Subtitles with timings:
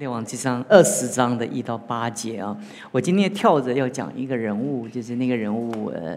[0.00, 2.56] 列王记上二十章的一到八节啊，
[2.90, 6.16] 我今天跳着要讲一个人物，就是那个人物，呃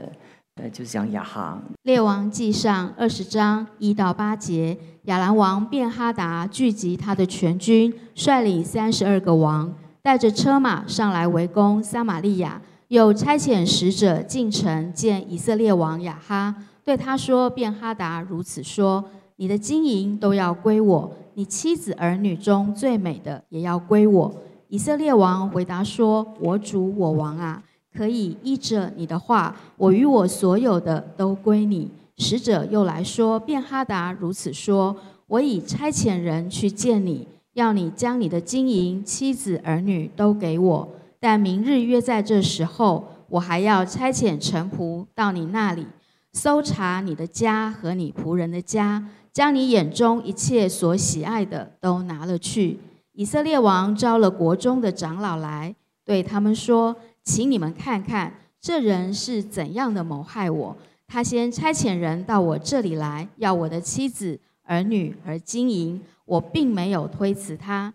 [0.55, 1.61] 呃，就是讲亚哈。
[1.81, 16.55] 列王记上二十章一到八节，亚兰王便哈达聚集他的全军，率领三十二个王，带着车马上来围攻撒玛利亚，又差遣使者进城见以色列王亚哈，
[16.85, 19.03] 对他说：便哈达如此说。
[19.37, 24.33] 你的金银都要归我，你妻子儿女中最美的也要归我。
[24.67, 27.61] 以色列王回答说：“我主我王啊，
[27.95, 34.95] 可以依着你的话，我与我所有的都归你。”使者又来说：“便哈达如此说，
[35.27, 40.89] 我已差遣人去见你，要你将你的金银、妻子儿女都给我。
[41.19, 45.87] 但明日约在这时候，我还要差遣臣仆到你那里，
[46.31, 52.79] 搜查你的家和你仆人的家。”将你眼中一切所喜爱的都拿了去。
[53.13, 60.77] 以色列王招了国中的长老来，对他们说：“请你们看看这人是怎样的谋害我。
[61.07, 67.93] 他先差遣人到我这里来，要我的妻子、儿女和金银，我并没有推辞他。”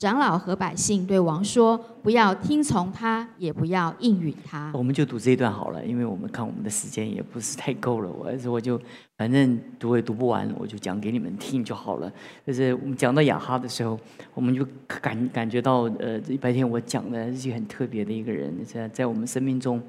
[0.00, 8.10] 长老和百姓对王说：“不要听从他，也不要应允他。”我们就读这一段好了，因为我们看我们的时间也不是太够了。
[8.10, 8.80] 我我就
[9.18, 12.10] 反正读也读不完，我就讲给你们听就好了。
[12.46, 14.00] 就是我们讲到雅哈的时候，
[14.32, 19.82] 我们就感感觉到，呃，白天我讲的是很特别的一个人，在在我们生命中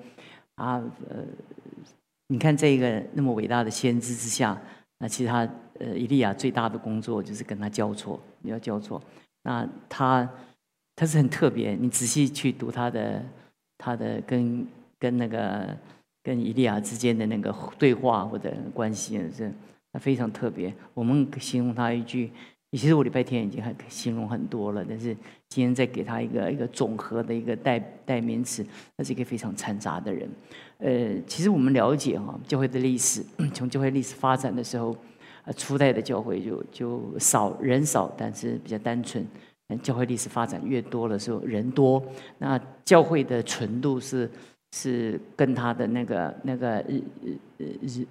[0.55, 0.73] 啊，
[1.07, 1.23] 呃，
[2.27, 4.61] 你看这个那么伟大的先知之下，
[4.97, 5.47] 那其实他
[5.79, 9.01] 呃，伊利亚最大的工作就是跟他交错，你要交错。
[9.43, 10.29] 那他
[10.95, 13.25] 他是很特别，你仔细去读他的
[13.77, 14.67] 他的跟
[14.99, 15.75] 跟那个
[16.21, 19.51] 跟伊利亚之间的那个对话或者关系是，
[19.91, 20.71] 他非常特别。
[20.93, 22.29] 我们形容他一句，
[22.71, 25.15] 其实我礼拜天已经很形容很多了，但是
[25.49, 28.63] 今天再给他一个一个总和的一个代代名词，
[28.95, 30.29] 他是一个非常掺杂的人。
[30.77, 33.25] 呃，其实我们了解哈教会的历史，
[33.55, 34.95] 从教会历史发展的时候。
[35.43, 39.25] 呃，初代的教会就就少人少，但是比较单纯。
[39.81, 42.03] 教会历史发展越多的时候，人多，
[42.39, 44.29] 那教会的纯度是
[44.73, 46.83] 是跟他的那个那个
[47.57, 48.07] 人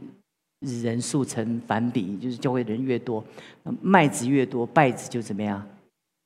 [0.82, 3.22] 人数成反比，就是教会人越多，
[3.82, 5.62] 麦子越多，败子就怎么样，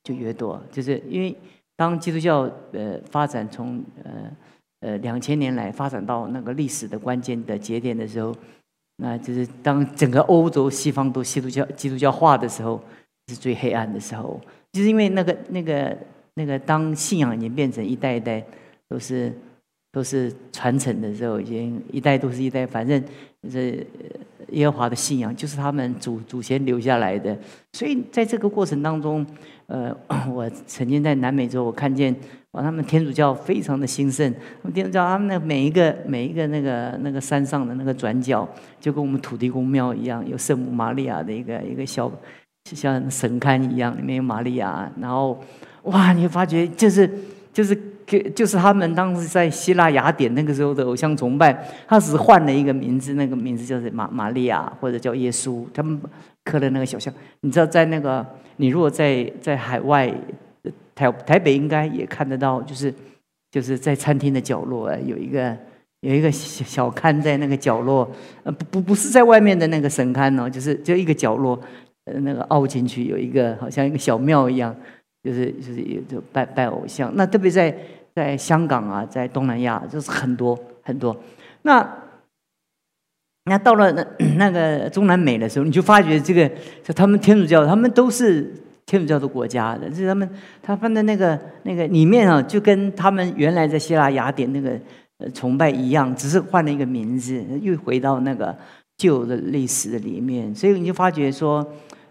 [0.04, 0.62] 就越多。
[0.70, 1.36] 就是因为
[1.74, 4.36] 当基督教呃发展从呃
[4.82, 8.32] 呃两千年来发展到那个历史的关键的节点的时候。
[8.96, 12.82] 那就是当整个欧洲西方都基督教基督教化的时候，
[13.28, 14.40] 是最黑暗的时候。
[14.72, 15.96] 就是因为那个那个
[16.34, 18.44] 那个，当信仰已经变成一代一代
[18.88, 19.32] 都是
[19.92, 23.02] 都是传承的时候，已经一代都是一代，反正
[23.50, 23.84] 这
[24.50, 27.36] 耶和华的信仰就是他们祖祖先留下来的。
[27.72, 29.24] 所以在这个过程当中，
[29.66, 29.96] 呃，
[30.32, 32.14] 我曾经在南美洲，我看见。
[32.52, 34.32] 哇，他们天主教非常的兴盛。
[34.62, 38.48] 他们天主教，他们那每一个每一个那个那个山上的那个转角，
[38.78, 42.08] 就跟我们土地公庙一样，有圣母玛利亚的一个一个小
[42.70, 44.88] 像神龛一样，里面有玛利亚。
[45.00, 45.42] 然后，
[45.82, 47.10] 哇，你会发觉就是
[47.52, 47.76] 就是
[48.36, 51.52] 就是他们当时在希腊雅典那个时候的偶像崇拜，
[51.88, 55.64] 他只是换了一个名字，那个名字叫做玛玛利亚或者叫耶稣。
[55.74, 56.00] 他们
[56.44, 58.24] 刻的那个小像，你知道，在那个
[58.56, 60.14] 你如果在在海外。
[60.96, 62.94] 台台北应该也看得到，就是
[63.50, 65.52] 就是在餐厅的角落有一个
[66.02, 68.08] 有一个小小龛在那个角落，
[68.44, 71.58] 呃不不不是在外面的那个神龛哦，就是就一个角落，
[72.04, 74.72] 呃那个凹进去有一个好像一个小庙一样，
[75.24, 77.10] 就是就是也就拜拜偶像。
[77.16, 77.76] 那特别在
[78.14, 81.16] 在香港啊，在东南亚就是很多很多。
[81.62, 81.84] 那
[83.44, 84.04] 那到了那
[84.36, 86.50] 那个中南美的时候，你就发觉这个
[86.94, 88.52] 他们天主教，他们都是。
[88.86, 90.28] 天主教的国家的，是他们
[90.60, 94.78] 他们的那个那个里面啊，就跟他们原来在希腊雅典那个
[95.32, 98.54] 崇拜一样，只是换了一个名字，又回到那个
[98.98, 100.54] 旧的历史的里面。
[100.54, 101.66] 所以你就发觉说，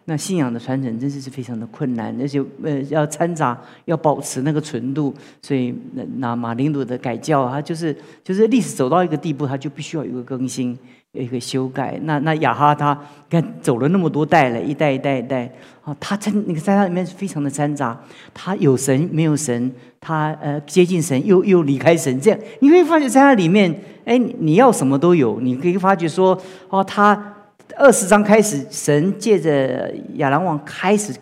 [0.05, 3.55] 那信仰的传承真是是非常的困难，而且呃要掺杂，
[3.85, 5.13] 要保持那个纯度。
[5.43, 10.75] 所以那那马林鲁的改教，它就是就是历史走到一个地步，它就必须要有个更新。
[11.21, 12.99] 一个修改，那那雅哈他
[13.29, 15.47] 看走了那么多代了，一代一代一代，
[15.83, 17.95] 啊，他在那个在他里面是非常的掺杂，
[18.33, 19.71] 他有神没有神，
[20.01, 23.71] 他呃接近神又又离开神，这样你会发觉在他里面，
[24.05, 26.35] 哎，你要什么都有，你可以发觉说，
[26.69, 27.35] 哦，他
[27.77, 31.13] 二十章开始，神借着亚兰王开始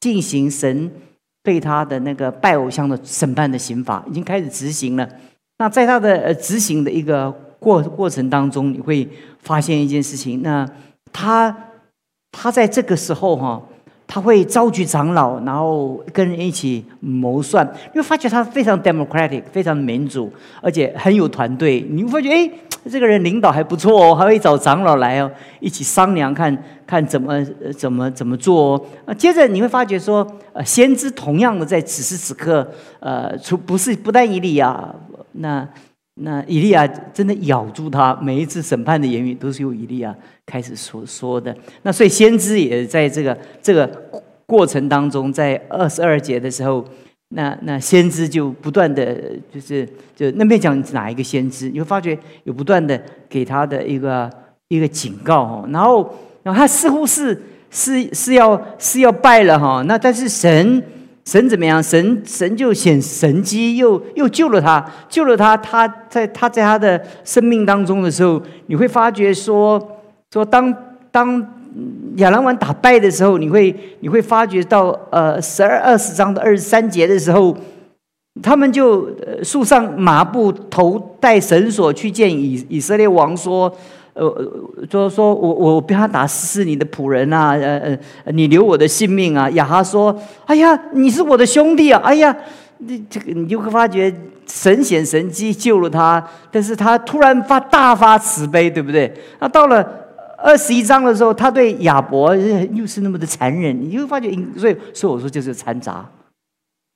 [0.00, 0.90] 进行神
[1.44, 5.08] 对他的那个拜偶像的审判的刑法，已经开始执行了。
[5.58, 7.32] 那在他的呃执行的一个。
[7.58, 9.08] 过过程当中，你会
[9.40, 10.42] 发现一件事情。
[10.42, 10.68] 那
[11.12, 11.56] 他
[12.30, 13.60] 他在这个时候哈，
[14.06, 17.66] 他会召集长老，然后跟人一起谋算。
[17.92, 20.32] 你会发觉他非常 democratic，非常民主，
[20.62, 21.86] 而且很有团队。
[21.90, 22.50] 你会发觉，哎，
[22.90, 26.56] 这个人领导还不错哦，还会找长老来哦，一起商量看
[26.86, 27.44] 看怎么
[27.76, 28.84] 怎么怎么做哦。
[29.04, 32.66] 啊，接着你会发觉说，呃，先知同样的在此时此刻，
[33.00, 34.94] 呃，除不是不但以利亚，
[35.32, 35.66] 那
[36.20, 40.14] 那以利亚真的咬住他，每一次审判的言语都是由以利亚。
[40.50, 43.86] 开始所说的那，所以先知也在这个这个
[44.46, 46.82] 过程当中，在二十二节的时候，
[47.28, 49.14] 那那先知就不断的
[49.52, 49.86] 就是
[50.16, 52.98] 就那边讲哪一个先知，你会发觉有不断的
[53.28, 54.30] 给他的一个
[54.68, 55.98] 一个警告哈，然后
[56.42, 57.38] 然后他似乎是
[57.70, 60.82] 是是要是要败了哈，那但是神
[61.28, 61.82] 神怎么样？
[61.82, 69.78] 神神就显神机，又又救了他，救了他，他在他在他的生命当中的时候，你会发觉说。
[70.30, 70.74] 说当
[71.10, 71.46] 当
[72.16, 77.54] 亚兰王打败的时候，你会你会发觉到呃十二二十章的二十三节的时候，
[78.42, 83.74] 他们就呃树上麻布头戴绳索去见以以色列王说，
[84.26, 89.48] 呃就是说我我被他打死是你的仆人啊，呃呃你留我的性命啊。
[89.50, 90.14] 亚哈说，
[90.46, 92.36] 哎呀你是我的兄弟啊，哎呀
[92.78, 94.12] 你这个你就会发觉
[94.46, 99.12] 神显神机救了他，但是他突然发大发慈悲，对不对？
[99.38, 99.86] 那到了。
[100.40, 106.08] 二十一章的时候，他对亚伯又是那么的残忍，你就发觉，所以所以我说就是残杂，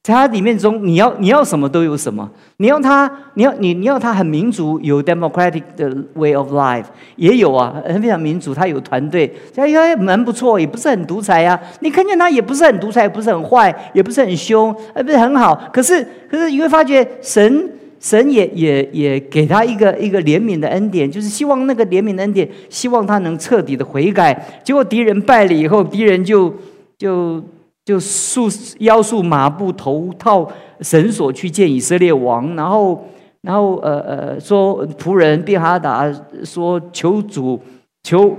[0.02, 17.70] 在他里面中，你要你要什么都有什么，你要他，你要你你要他很民主，有 democratic 的 way of life，也有啊，很非常民主，他有团队，他应该蛮不错，也不是很独裁呀，你看见他也不是很独裁，也不是很坏，也不是很凶，哎不是很好，可是可是你会发觉神。
[18.00, 24.36] 神也也也给他一个一个怜悯的恩典，就是希望那个怜悯的恩典，希望他能彻底的悔改。
[24.64, 26.52] 结果敌人败了以后，敌人就
[26.98, 27.40] 就
[27.84, 28.48] 就束
[28.78, 30.50] 腰束麻布头套
[30.80, 33.08] 绳索去见以色列王，然后
[33.42, 36.12] 然后呃呃说仆人便哈达
[36.44, 37.60] 说求主
[38.02, 38.36] 求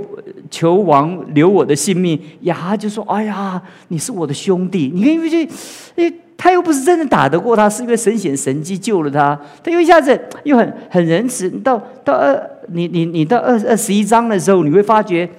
[0.49, 5.47] 求王留我的性命，呀就说哎呀你是我的兄弟，你看因为这
[5.95, 6.13] 诶。
[6.35, 9.39] 他又不是真的打得过他，是因为神显神迹救了他。
[9.63, 11.49] 他又一下子又很很仁慈。
[11.61, 15.29] 到到二，你你你到二二十一章的时候，你会发觉，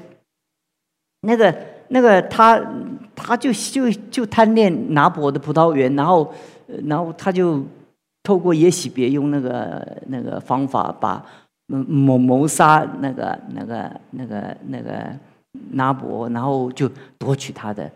[1.23, 1.55] 那个
[1.89, 2.61] 那个他
[3.15, 6.33] 他就就就贪恋拿伯的葡萄园，然后
[6.87, 7.63] 然后他就
[8.23, 11.25] 透过耶喜别用那个那个方法把
[11.67, 14.93] 谋谋杀那个那个那个那个
[15.71, 17.91] 拿伯，然后就夺取他的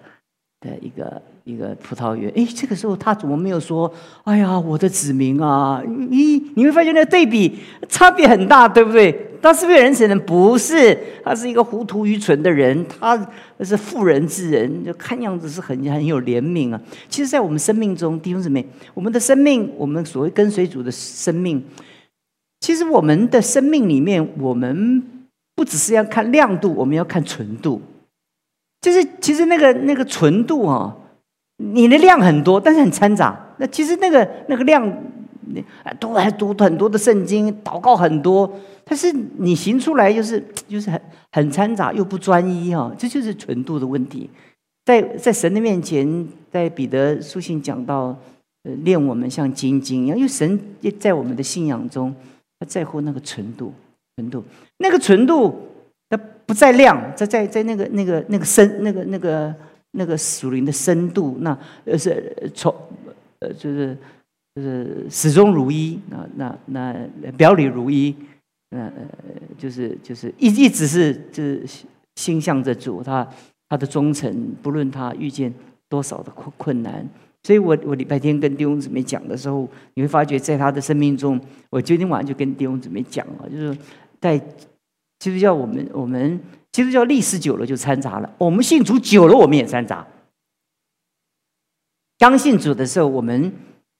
[0.60, 1.20] 的一个。
[1.48, 3.90] 一个葡萄园，哎，这个时候他怎么没有说？
[4.24, 5.82] 哎呀，我的子民啊！
[5.86, 9.10] 你你会发现那个对比差别很大，对不对？
[9.40, 10.20] 他是不是仁慈人？
[10.26, 10.94] 不是，
[11.24, 13.18] 他是一个糊涂愚蠢的人，他
[13.60, 16.78] 是妇人之人，就看样子是很很有怜悯啊。
[17.08, 18.62] 其实，在我们生命中，弟兄姊妹，
[18.92, 21.64] 我们的生命，我们所谓跟随主的生命，
[22.60, 25.02] 其实我们的生命里面，我们
[25.54, 27.80] 不只是要看亮度，我们要看纯度。
[28.80, 30.96] 就是其实那个那个纯度啊。
[31.60, 33.36] 你的量很多，但是很掺杂。
[33.56, 34.88] 那其实那个那个量，
[35.48, 35.64] 你
[35.98, 38.48] 读还读很多的圣经，祷告很多，
[38.84, 41.00] 但是你行出来就是就是很
[41.32, 44.30] 很掺杂，又不专一哈，这就是纯度的问题。
[44.84, 48.16] 在在神的面前，在彼得书信讲到，
[48.62, 50.60] 呃，练我们像精金一样，因为神
[51.00, 52.14] 在我们的信仰中，
[52.60, 53.72] 他在乎那个纯度，
[54.14, 54.44] 纯度，
[54.76, 55.67] 那个纯度，
[56.48, 59.54] 不在量，在在在那个那个那个深，那个那个。
[59.92, 62.72] 那个属灵的深度，那呃是从
[63.40, 63.96] 呃就是
[64.54, 68.14] 就是始终如一，那那那表里如一，
[68.68, 68.92] 呃
[69.56, 71.64] 就是就是一一直是就是
[72.16, 73.26] 心向着主，他
[73.70, 75.52] 他的忠诚，不论他遇见
[75.88, 77.04] 多少的困困难，
[77.42, 81.40] 所以我我礼拜天跟弟兄姊妹讲的时候，你会发觉在他的生命中，
[81.70, 83.76] 我今天晚上就跟弟兄姊妹讲了，就是
[84.20, 84.38] 在
[85.18, 86.40] 其实叫我们我们。
[86.70, 90.06] 其实叫历史久了就掺杂了，我们信主久了，我们也掺杂。
[92.18, 93.52] 刚信主的时候，我们。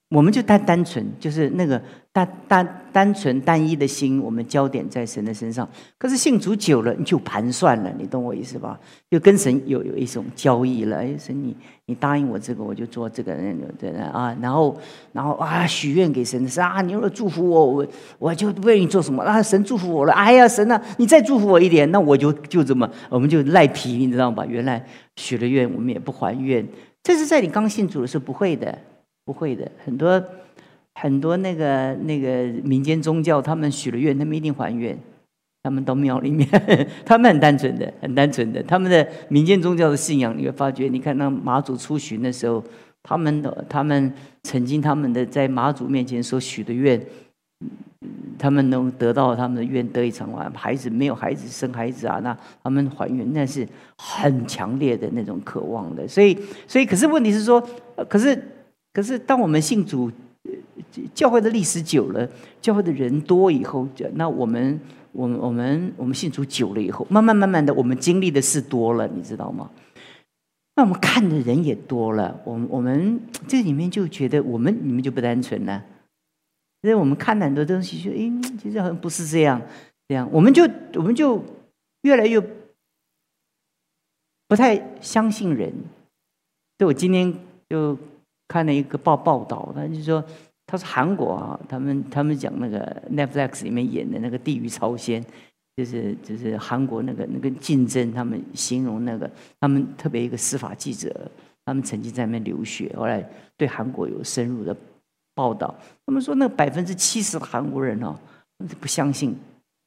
[0.09, 1.79] 我们就单单纯，就是那个
[2.11, 5.69] 单单单纯单一的心，我们焦点在神的身上。
[5.99, 8.79] 可是信主久了，你就盘算了，你懂我意思吧？
[9.11, 10.97] 就跟神有有一种交易了。
[10.97, 13.35] 哎，神你你答应我这个，我就做这个，
[13.77, 14.35] 对对啊。
[14.41, 14.75] 然后
[15.13, 17.87] 然后啊，许愿给神是啊，你如果祝福我，我
[18.17, 19.39] 我就为你做什么啊？
[19.43, 24.43] 神祝福我了，哎呀，神啊，你再祝福我一点，那我就就这么，我们就赖皮，你知道吧？
[24.47, 24.83] 原来
[25.17, 26.67] 许了愿，我们也不还愿。
[27.03, 28.75] 这是在你刚信主的时候不会的。
[29.29, 30.23] 不会的，很多
[30.95, 34.97] 很多那个那个民间宗教，他们许了愿，他们一定还愿。
[35.61, 36.49] 他们到庙里面，
[37.05, 38.63] 他们很单纯的，很单纯的。
[38.63, 42.63] 他们的民间宗教的信仰，你会发觉，你看那马祖出巡的时候，
[43.03, 46.99] 他们的他们曾经他们的在马祖面前所许的愿，
[48.39, 50.49] 他们能得到他们的愿得以偿还。
[50.55, 53.67] 孩子没有孩子生孩子啊，那他们还愿，那是
[53.97, 56.07] 很强烈的那种渴望的。
[56.07, 57.61] 所以，所以可是问题是说，
[58.07, 58.41] 可是
[58.93, 60.11] 可是当我们信主，
[61.13, 62.29] 教会的历史久了，
[62.61, 64.79] 教会的人多以后，那我们。
[65.11, 69.71] 我们我们我们信主久了以后，慢慢慢慢的，我们经历的事多了，你知道吗？
[70.75, 75.83] 那我们看的人也多了，我们我们这里面就觉得我们你们就不单纯了，
[76.83, 78.31] 因为我们看很多东西，就哎，
[78.61, 79.59] 其实好像不是这样，
[80.07, 81.43] 这样我们就我们就
[82.03, 82.39] 越来越
[84.47, 85.73] 不太相信人。
[86.77, 87.33] 所以我今天
[87.67, 87.97] 就
[88.49, 90.21] 看了一个报报道，他就说。
[90.71, 95.19] 他是韩国啊，他们他们讲那个 Netflix 里面演的那个《地狱朝鲜》，
[95.75, 99.27] 就是就是韩国那个那个竞争，他们形容那个
[99.59, 101.11] 他们特别一个司法记者，
[101.65, 103.27] 他们曾经在那边留学，后来
[103.57, 104.77] 对韩国有深入的
[105.33, 105.73] 报道。
[106.05, 108.15] 他们说，那百分之七十的韩国人哦，
[108.79, 109.35] 不相信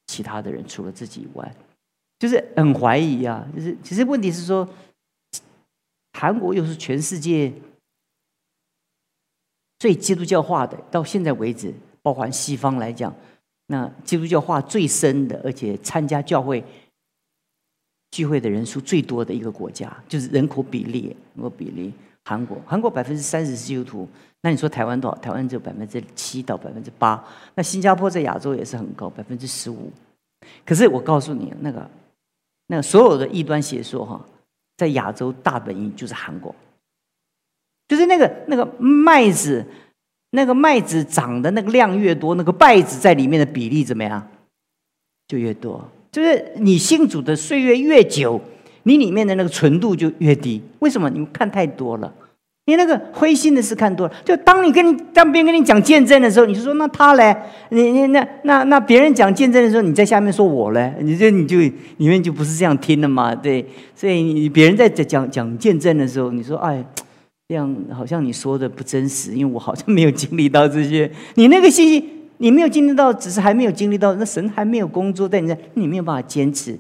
[0.09, 1.55] 其他的人，除了自己以外，
[2.19, 3.47] 就是很怀疑啊。
[3.55, 4.69] 就是其实问题是说，
[6.19, 7.53] 韩国又是全世界。
[9.83, 13.13] 最基督教化的，到现在为止，包含西方来讲，
[13.67, 16.63] 那基督教化最深的，而且参加教会
[18.13, 21.93] 聚会的人数最多的一个国家，就是人口比例，人口比例，
[22.25, 24.09] 韩国，韩国百分之三十是基督徒，
[24.43, 25.17] 那你说台湾多少？
[25.17, 27.21] 台湾只有百分之七到百分之八，
[27.57, 29.91] 那新加坡在亚洲也是很高，百分之十五。
[30.65, 31.91] 可是我告诉你，那个，
[32.69, 34.25] 那个所有的异端邪说哈，
[34.77, 36.55] 在亚洲大本营就是韩国。
[37.93, 39.63] 就是那个那个麦子，
[40.31, 44.27] 那个麦子长的那个量越多，那个败子在里面的比例怎么样？
[45.29, 45.87] 就越多。
[46.11, 48.41] 就是你信主的岁月越久，
[48.85, 50.63] 你里面的那个纯度就越低。
[50.79, 51.11] 为什么？
[51.11, 52.11] 你们看太多了，
[52.65, 54.15] 你那个灰心的事看多了。
[54.25, 57.37] 就当你跟你当别人跟你讲见证的时候，你就说那他嘞，
[57.69, 63.35] 你你那那那别人讲见证的时候，你在下面说我嘞，你这你就里面就不是这样听的嘛？
[63.35, 66.83] 对，所以你别人在讲讲见证的时候，你说哎。
[67.53, 71.11] 这样好像你说的不真实，因为我好像没有经历到这些。
[71.37, 72.03] 你那个信息，
[72.39, 74.15] 你没有经历到，只是还没有经历到。
[74.15, 76.79] 那神还没有工作在你，你没有办法坚持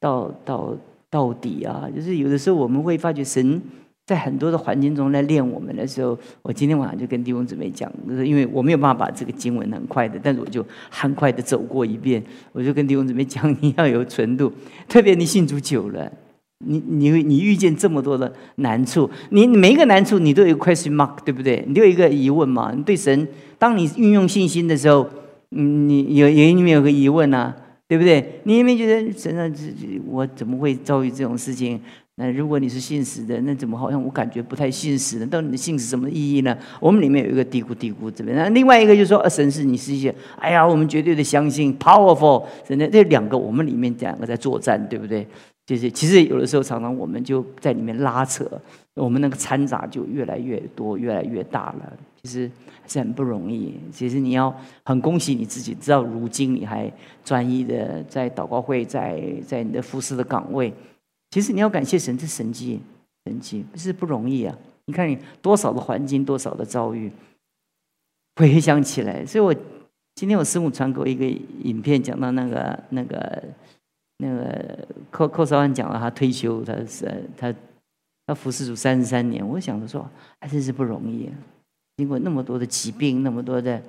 [0.00, 0.74] 到到
[1.10, 1.86] 到底啊！
[1.94, 3.60] 就是有的时候我们会发觉，神
[4.06, 12.22] 在很多的环境中来练我们的时候，我今天晚上就跟弟兄姊妹讲，就是因为我没有办法把这个经文很快的，但是我就很快的走过一遍。
[12.52, 14.50] 我就跟弟兄姊妹讲， 你要有纯度，
[14.88, 16.10] 特别你信主久了。
[16.64, 21.64] 你你你遇见这么多的难处，你每一个难处你都有 question mark，对不对？
[21.66, 22.72] 你都有一个疑问嘛？
[22.76, 23.26] 你对神，
[23.58, 25.08] 当你运用信心的时候，
[25.48, 27.56] 你有有里面有个疑问啊，
[27.88, 28.40] 对不对？
[28.44, 31.80] 你有没有觉得神啊，这我怎么会遭遇这种事情？
[32.16, 35.26] 那如果你是信实的，那怎么好像我感觉不太信实呢？
[35.26, 36.54] 到底你信是什么意义呢？
[36.78, 45.26] 我们里面有一个嘀咕嘀咕这边，那另外一个就是说，神是你是一些，哎呀，我们绝对的相信 powerful，真的这两个我们里面两个在作战，对不对？
[45.70, 48.44] 就是其实有的时候常常我们就在里面拉扯，
[48.94, 51.96] 我们那个掺杂就越来越多，越来越大了。
[52.20, 52.50] 其实
[52.88, 53.78] 是很不容易。
[53.92, 56.92] 其实你要很恭喜你自己，知道如今你还
[57.24, 60.74] 专一的在祷告会，在在你的服侍的岗位。
[61.30, 62.80] 其实你要感谢神，这神迹，
[63.24, 64.58] 神迹是不容易啊！
[64.86, 67.12] 你看你多少的环境，多少的遭遇，
[68.34, 69.24] 回想起来。
[69.24, 69.54] 所以我
[70.16, 71.24] 今天我师母传给我一个
[71.62, 73.44] 影片，讲到那个那个。
[74.20, 77.54] 那个寇寇少安讲了，他退休，他是他
[78.26, 79.46] 他服侍主三十三年。
[79.46, 80.08] 我想着说，
[80.38, 81.30] 还真是不容易，
[81.96, 83.82] 经过那么多的疾病，那么多的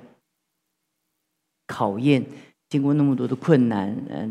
[1.66, 2.24] 考验，
[2.70, 4.26] 经过那么多的困难，呃，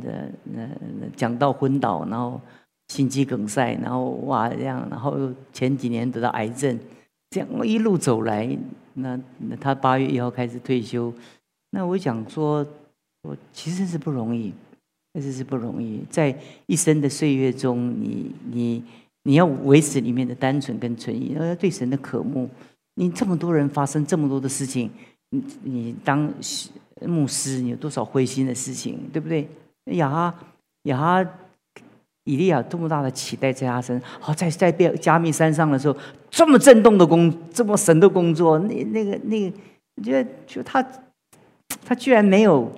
[0.46, 0.67] 那
[1.00, 2.41] 那讲到昏倒，然后
[2.88, 6.77] 心肌梗塞，然后哇这样，然后前几年得到癌症，
[7.29, 8.58] 这样一路走来，
[8.96, 11.13] 那那他八月一号开始退休，
[11.70, 12.65] 那我想说，
[13.22, 14.51] 我其实是不容易。
[15.13, 16.33] 确实是不容易，在
[16.67, 18.81] 一生的岁月中，你你
[19.23, 22.49] 你要维持里面的单纯跟纯意，要对神的渴慕。
[22.95, 24.89] 你这么多人发生这么多的事情，
[25.31, 26.31] 你你当
[27.01, 29.45] 牧师，你有多少灰心的事情，对不对？
[29.97, 30.33] 亚哈
[30.83, 31.29] 亚哈
[32.23, 35.97] 以利亚这么大的期待在他身上，好在在被加密山上的时候，
[36.29, 39.57] 这么震动的工，这么神的工作，那那个那个，
[39.97, 40.81] 我觉得就他
[41.83, 42.71] 他居然没有。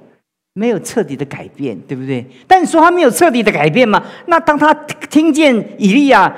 [0.56, 2.24] 没有彻底的改变，对不对？
[2.48, 4.04] 但你说他没有彻底的改变嘛？
[4.28, 4.72] 那当他
[5.10, 6.32] 听见以利亚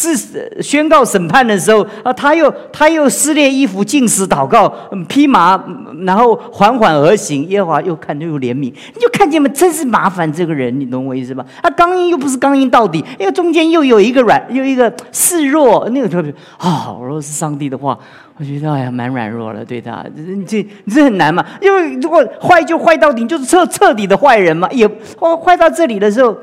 [0.00, 4.72] 是宣告审判的时候啊，他又他又撕裂衣服，进食祷告，
[5.08, 5.62] 披麻，
[6.06, 7.46] 然后缓缓而行。
[7.48, 9.48] 耶和华又看又怜悯，你就看见吗？
[9.54, 11.44] 真是麻烦这个人，你懂我意思吧？
[11.62, 16.96] 啊，刚硬又不是刚硬到底，因为中间又有一个软，又一个示弱，那个特别啊。
[17.02, 17.98] 如果是上帝的话，
[18.38, 21.44] 我觉得哎呀，蛮软弱了，对他，这这这很难嘛。
[21.60, 24.68] 因为如果坏就坏到底，就是彻彻底的坏人嘛。
[24.70, 26.34] 也坏坏到这里的时候。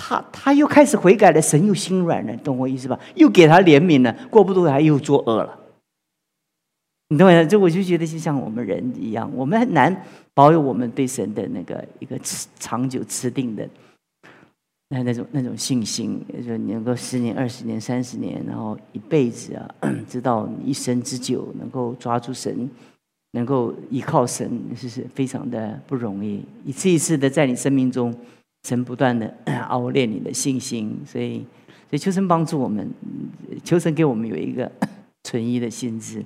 [0.00, 2.98] 他他又开始悔改了，神又心软了，懂我意思吧？
[3.16, 5.58] 又给他怜悯了，过不多他又作恶了。
[7.08, 7.46] 你懂我意思？
[7.46, 12.18] 这我就觉得就像我们人一样，我们很难保有我们对神的那个一个
[12.58, 13.68] 长久持定的
[14.88, 19.68] 那那种那种信心，就你能够十年、二十年、三十年，然后一辈子啊，
[20.08, 22.70] 直到一生之久，能够抓住神，
[23.32, 26.42] 能够依靠神，是是非常的不容易。
[26.64, 28.14] 一次一次的在你生命中。
[28.62, 29.32] 神不断的
[29.68, 31.38] 熬练你的信心，所以，
[31.88, 32.88] 所以求神帮助我们，
[33.64, 34.70] 求神给我们有一个
[35.24, 36.22] 存疑的心智。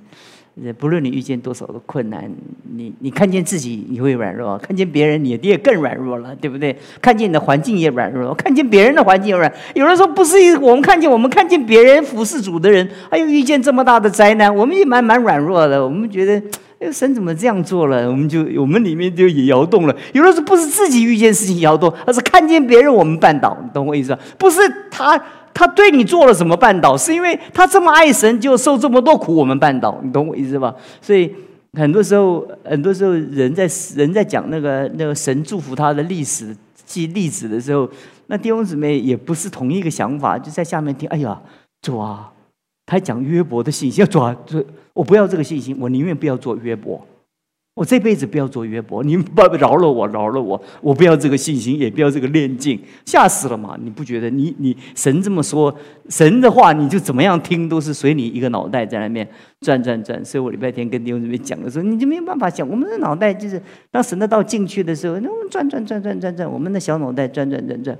[0.77, 2.31] 不论你遇见多少的困难，
[2.75, 6.73] 你你看见自己你会软弱，看见别人你也更软弱了，对不对？
[7.01, 9.51] 看见你的环境也软弱，看见别人的环境也软。
[9.73, 15.83] 有人说不是我们看见，我们看见别人服侍主的人，还有遇见这么大的灾难，我们也蛮蛮软弱的。
[15.83, 16.41] 我们觉得。
[16.85, 18.07] 哎，神怎么这样做了？
[18.09, 19.95] 我们就我们里面就也摇动了。
[20.13, 23.57] 有的时候不是自己遇见事情摇动，而是看见别人我们绊倒。
[23.63, 24.19] 你懂我意思吧？
[24.37, 24.59] 不是
[24.91, 25.19] 他
[25.53, 29.99] 他对你做了什么绊倒，是因为他这么爱神，就受这么多苦，我们绊倒。
[30.03, 30.75] 你懂我意思吧？
[31.01, 31.33] 所以
[31.73, 37.89] 很多时候，很多时候人在人在讲那个那个神祝福他的历史记例子的时候，
[38.27, 41.09] 那弟兄姊妹也不是同一个想法，就在下面听。
[41.09, 41.41] 哎呀，
[41.81, 42.31] 主啊！
[42.85, 44.63] 他讲约伯的信心，要做，这
[44.93, 47.03] 我不要这个信心，我宁愿不要做约伯，
[47.73, 53.77] 我这辈子不要做约伯，你不饶了我，饶了我，我不要这个信心，也不要这个炼境，吓死了嘛？
[53.81, 54.29] 你不觉得？
[54.29, 55.75] 你你神这么说，
[56.07, 59.27] 神的话你就怎么样听都是随你一个脑袋在那边
[59.61, 60.23] 转转转。
[60.23, 63.61] 所以我礼拜天跟弟兄姊妹讲的时候，你就没有办法想，我们的脑袋就是
[63.91, 67.97] 当神的道进去的时候，那我们转转转转转转，我们的小脑袋转转转转。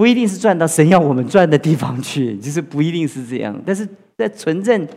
[0.00, 3.54] 不一定是转到神要我们转的地方去，就是不一定是这样。
[3.66, 4.88] 但是在纯正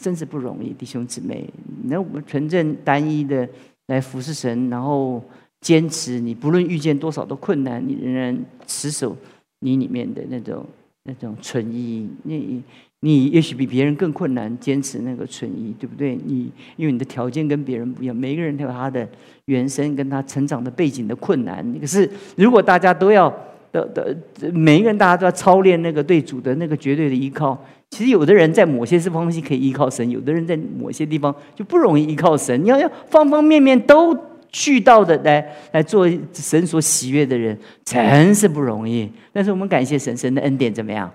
[0.00, 1.44] 真是不容易，弟兄姊妹，
[1.86, 3.48] 那我们纯正单一的
[3.88, 5.20] 来服侍神，然后
[5.60, 9.16] 坚持，你不论遇见多少的困难，你仍然持守
[9.58, 10.64] 你里面的那种
[11.02, 12.08] 那种纯一。
[12.22, 12.62] 你
[13.00, 16.16] 你也许比别人更困难，坚持那个纯一，对不对？
[16.24, 19.08] 你因为你的条件跟别人不一样，每个人都有他的
[19.46, 21.80] 原生跟他成长的背景的困难。
[21.80, 23.36] 可是如果大家都要。
[23.72, 24.16] 的的，
[24.52, 27.58] 每一个人大家都要操练那个对主的那个绝对的依靠。
[27.90, 32.62] 其实有的人在某些方面可以依靠神，有的人在某些地方就不容易依靠神。
[32.62, 34.16] 你要要方方面面都
[34.52, 39.10] 去到的来来做神所喜悦的人，真是不容易。
[39.32, 41.10] 但是我们感谢神，神的恩典怎么样？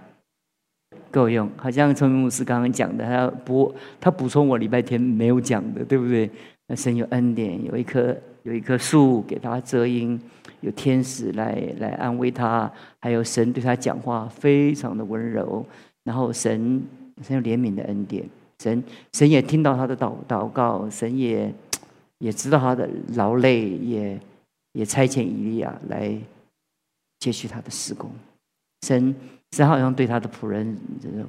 [1.11, 1.47] 够用。
[1.55, 6.27] 好像聪明牧师刚刚讲的，他补他补充我礼拜天没有讲的，对不对？
[6.67, 10.19] 那神有恩典，有一棵有一棵树给他遮阴。
[10.63, 15.65] 有天使来来安慰他，还有神对他讲话非常的温柔，
[16.03, 16.81] 然后神
[17.21, 18.23] 神有怜悯的恩典，
[18.59, 21.53] 神神也听到他的祷祷告，神也
[22.19, 24.19] 也知道他的劳累，也
[24.71, 26.17] 也差遣以利亚来
[27.19, 28.09] 接续他的施工，
[28.83, 29.13] 神
[29.51, 30.77] 神好像对他的仆人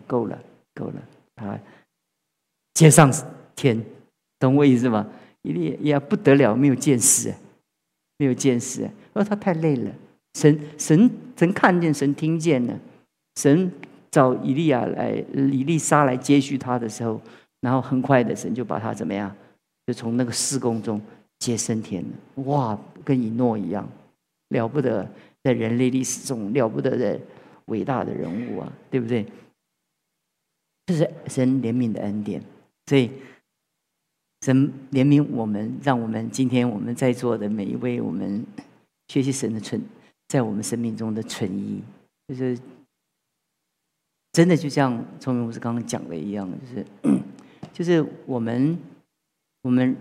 [0.07, 0.39] 够了
[0.75, 1.03] 够了，
[1.35, 1.59] 他
[2.75, 3.13] 接上
[3.57, 3.85] 天，
[4.39, 5.07] 懂我意思吗？
[5.43, 7.35] 以利亚不得了，没有见识。
[8.17, 9.91] 没有见识，说他太累了。
[10.35, 12.79] 神神神看见，神听见了。
[13.37, 13.71] 神
[14.11, 17.21] 找以利亚来，以利沙来接续他的时候，
[17.61, 19.35] 然后很快的，神就把他怎么样？
[19.87, 21.01] 就从那个施工中
[21.39, 22.43] 接升天了。
[22.45, 23.89] 哇，跟以诺一样，
[24.49, 25.09] 了不得，
[25.43, 27.21] 在人类历史中了不得的
[27.67, 29.27] 伟大的人物啊，对不对？
[30.87, 32.43] 这是神怜悯的恩典，
[32.87, 33.11] 所以。
[34.45, 38.45] 神怜悯我们，让我们今天我们在座的每一位，我们
[39.09, 39.81] 学习神的存
[40.29, 41.83] 在我们生命中的存疑，
[42.29, 42.59] 就是
[44.33, 46.87] 真的就像聪明牧师刚刚讲的一样，就是
[47.73, 48.79] 就是我们
[49.63, 49.97] 我们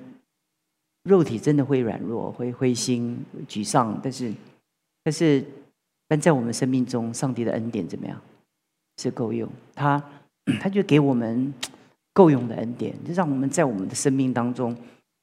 [1.03, 4.33] 肉体真的会软弱，会灰心沮丧，但是
[5.05, 5.41] 但是
[6.09, 8.21] 但在我们生命中，上帝的恩典怎么样
[8.97, 9.49] 是够用？
[9.73, 10.03] 他
[10.59, 11.53] 他就给我们。
[12.13, 14.77] 够用的恩典，就让我们在我们的生命当中，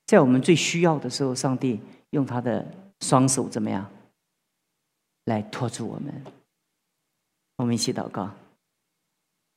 [0.07, 2.67] 在我们最需要的时候，上帝用他的
[3.01, 3.89] 双手怎么样
[5.27, 6.13] 来托住我们？
[7.57, 8.31] 我们一起祷告，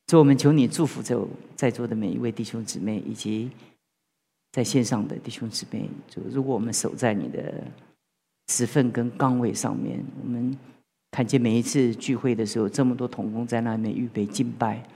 [0.07, 1.17] 主，我们求你祝福在
[1.55, 3.49] 在座的每一位弟兄姊妹，以及
[4.51, 5.89] 在线上的弟兄姊妹。
[6.07, 7.63] 主，如果我们守在你的
[8.47, 10.55] 职分跟岗位上面，我们
[11.11, 14.87] 看见每一次聚会的时候，这么多童工在那里面预备敬拜。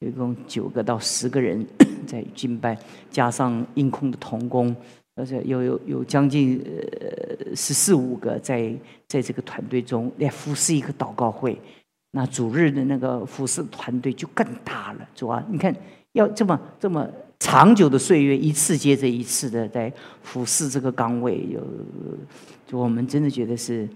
[0.00, 1.66] 一共九个到十个人
[2.06, 2.78] 在敬拜，
[3.10, 4.74] 加上印控的童工，
[5.16, 8.72] 而且有有有将近呃十四五个在
[9.08, 11.60] 在这个团队中来服侍一个祷告会。
[12.12, 15.74] 那主日的那个服侍团队就更大了，主啊，你看
[16.12, 17.06] 要这么这么
[17.40, 21.60] 长久的岁月，一次接着一次的在服侍这个岗位，有
[22.66, 23.88] 就我们真的觉得是。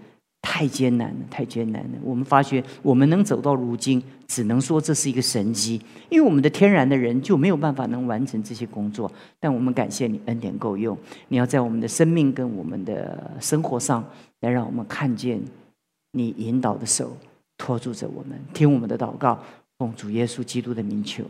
[0.43, 1.97] 太艰难了，太艰难了。
[2.03, 9.11] 我们发觉，我们能走到如今，只能说这是一个神迹，因为我们的天然的人就没有办法能完成这些工作。
[9.39, 10.95] 但我们感谢你，恩典够用。
[11.29, 14.03] 你要在我们的生命跟我们的生活上
[14.41, 15.41] 来，让我们看见
[16.11, 17.17] 你引导的手
[17.57, 19.39] 托住着我们，听我们的祷告，
[19.79, 21.23] 奉主耶稣基督的名求。